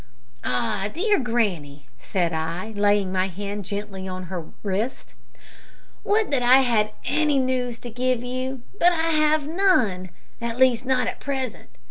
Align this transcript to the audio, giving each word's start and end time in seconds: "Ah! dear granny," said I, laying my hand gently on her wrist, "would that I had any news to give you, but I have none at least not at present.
"Ah! 0.43 0.89
dear 0.91 1.19
granny," 1.19 1.85
said 1.99 2.33
I, 2.33 2.71
laying 2.71 3.11
my 3.11 3.27
hand 3.27 3.65
gently 3.65 4.07
on 4.07 4.23
her 4.33 4.47
wrist, 4.63 5.13
"would 6.03 6.31
that 6.31 6.41
I 6.41 6.61
had 6.61 6.93
any 7.05 7.37
news 7.37 7.77
to 7.81 7.91
give 7.91 8.23
you, 8.23 8.63
but 8.79 8.91
I 8.93 9.11
have 9.11 9.47
none 9.47 10.09
at 10.41 10.57
least 10.57 10.87
not 10.87 11.05
at 11.05 11.19
present. 11.19 11.69